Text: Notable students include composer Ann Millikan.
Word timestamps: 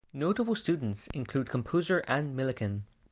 Notable 0.13 0.55
students 0.55 1.05
include 1.09 1.47
composer 1.51 2.03
Ann 2.07 2.35
Millikan. 2.35 2.85